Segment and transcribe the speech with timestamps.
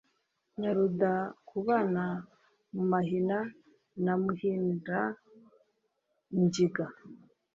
[0.59, 3.37] Na Rudakubanamumahina
[4.03, 6.85] na Muhindangiga